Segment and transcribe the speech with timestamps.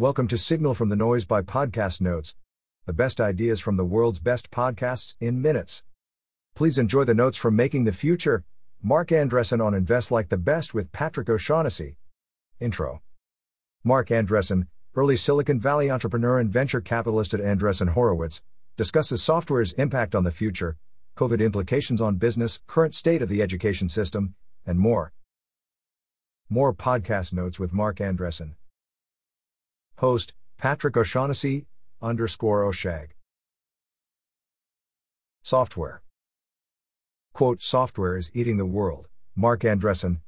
[0.00, 2.34] Welcome to Signal from the Noise by Podcast Notes,
[2.86, 5.84] the best ideas from the world's best podcasts in minutes.
[6.54, 8.42] Please enjoy the notes from Making the Future,
[8.82, 11.98] Marc Andreessen on Invest Like the Best with Patrick O'Shaughnessy.
[12.60, 13.02] Intro.
[13.84, 18.40] Marc Andreessen, early Silicon Valley entrepreneur and venture capitalist at Andreessen Horowitz,
[18.78, 20.78] discusses software's impact on the future,
[21.18, 25.12] COVID implications on business, current state of the education system, and more.
[26.48, 28.54] More podcast notes with Marc Andreessen.
[30.00, 31.66] Host, Patrick O'Shaughnessy,
[32.00, 33.10] underscore O'Shag.
[35.42, 36.00] Software.
[37.34, 40.20] Quote, software is eating the world, Marc Andreessen.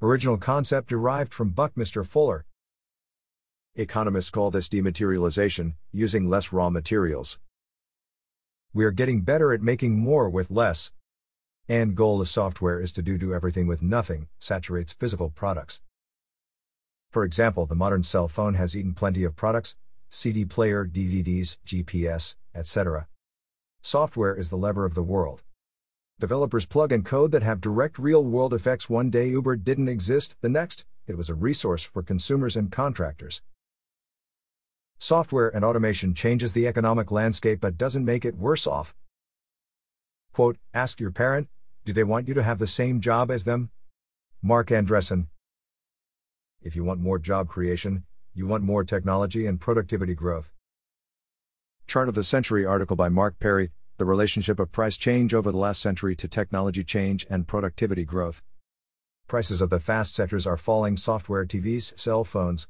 [0.00, 2.46] Original concept derived from Buckminster Fuller.
[3.74, 7.40] Economists call this dematerialization, using less raw materials.
[8.72, 10.92] We are getting better at making more with less.
[11.68, 15.80] And goal of software is to do do everything with nothing, saturates physical products.
[17.12, 19.76] For example, the modern cell phone has eaten plenty of products
[20.08, 23.06] CD player, DVDs, GPS, etc.
[23.82, 25.42] Software is the lever of the world.
[26.18, 28.88] Developers plug in code that have direct real world effects.
[28.88, 33.42] One day Uber didn't exist, the next, it was a resource for consumers and contractors.
[34.98, 38.94] Software and automation changes the economic landscape but doesn't make it worse off.
[40.32, 41.48] Quote, ask your parent,
[41.84, 43.70] do they want you to have the same job as them?
[44.42, 45.26] Marc Andreessen,
[46.62, 50.50] if you want more job creation, you want more technology and productivity growth.
[51.86, 55.58] Chart of the Century article by Mark Perry The Relationship of Price Change Over the
[55.58, 58.42] Last Century to Technology Change and Productivity Growth.
[59.28, 62.68] Prices of the fast sectors are falling software, TVs, cell phones.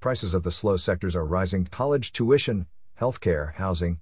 [0.00, 2.66] Prices of the slow sectors are rising college tuition,
[3.00, 4.00] healthcare, housing.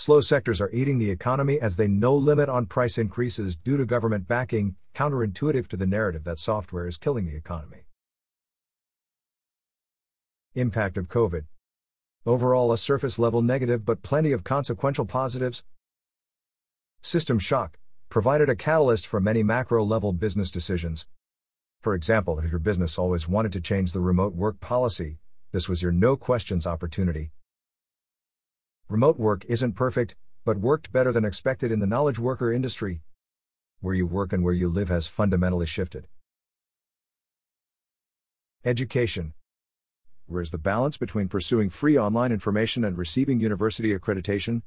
[0.00, 3.84] Slow sectors are eating the economy as they no limit on price increases due to
[3.84, 7.84] government backing, counterintuitive to the narrative that software is killing the economy.
[10.54, 11.44] Impact of COVID.
[12.24, 15.64] Overall, a surface level negative but plenty of consequential positives.
[17.02, 17.78] System shock
[18.08, 21.06] provided a catalyst for many macro level business decisions.
[21.82, 25.18] For example, if your business always wanted to change the remote work policy,
[25.52, 27.32] this was your no questions opportunity.
[28.90, 33.02] Remote work isn't perfect, but worked better than expected in the knowledge worker industry.
[33.78, 36.08] Where you work and where you live has fundamentally shifted.
[38.64, 39.34] Education.
[40.26, 44.62] Where's the balance between pursuing free online information and receiving university accreditation?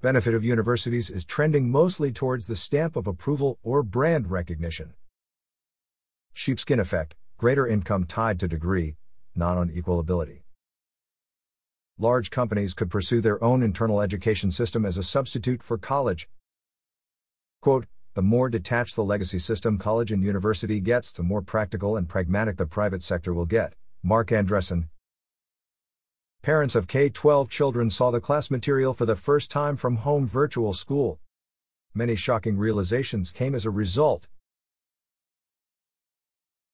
[0.00, 4.94] Benefit of universities is trending mostly towards the stamp of approval or brand recognition.
[6.32, 8.96] Sheepskin effect, greater income tied to degree,
[9.36, 10.43] not on equal ability
[11.98, 16.28] large companies could pursue their own internal education system as a substitute for college.
[17.60, 22.08] Quote, the more detached the legacy system college and university gets, the more practical and
[22.08, 23.74] pragmatic the private sector will get.
[24.02, 24.88] Marc Andreessen.
[26.42, 30.26] Parents of K 12 children saw the class material for the first time from home
[30.26, 31.18] virtual school.
[31.94, 34.28] Many shocking realizations came as a result.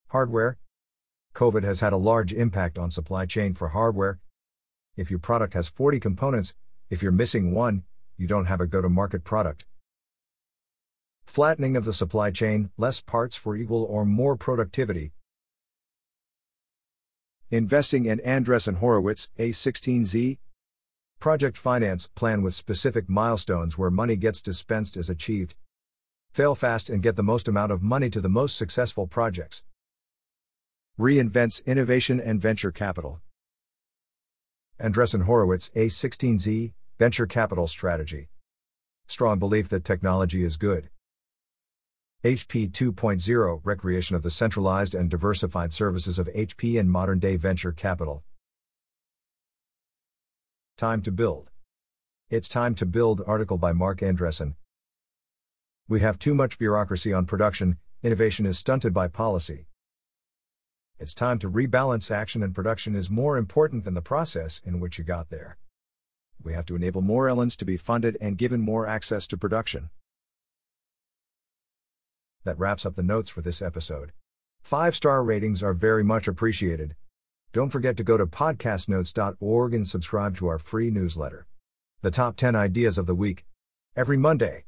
[0.09, 0.59] Hardware.
[1.35, 4.19] COVID has had a large impact on supply chain for hardware,
[5.01, 6.55] if your product has 40 components,
[6.91, 7.85] if you're missing one,
[8.19, 9.65] you don't have a go to market product.
[11.25, 15.13] Flattening of the supply chain, less parts for equal or more productivity.
[17.51, 20.37] Investing in Andreessen Horowitz, A16Z.
[21.19, 25.55] Project finance plan with specific milestones where money gets dispensed is achieved.
[26.31, 29.63] Fail fast and get the most amount of money to the most successful projects.
[30.99, 33.21] Reinvents innovation and venture capital.
[34.83, 38.29] Andreessen Horowitz, A16Z, Venture Capital Strategy.
[39.07, 40.89] Strong belief that technology is good.
[42.25, 47.73] HP 2.0 Recreation of the centralized and diversified services of HP and modern day venture
[47.73, 48.23] capital.
[50.79, 51.51] Time to build.
[52.31, 54.55] It's time to build article by Marc Andreessen.
[55.89, 59.67] We have too much bureaucracy on production, innovation is stunted by policy.
[61.01, 64.99] It's time to rebalance action and production is more important than the process in which
[64.99, 65.57] you got there.
[66.43, 69.89] We have to enable more Elons to be funded and given more access to production.
[72.45, 74.13] That wraps up the notes for this episode.
[74.61, 76.97] Five star ratings are very much appreciated.
[77.55, 81.47] Don't forget to go to podcastnotes.org and subscribe to our free newsletter.
[82.03, 83.47] The top 10 ideas of the week.
[83.97, 84.65] Every Monday.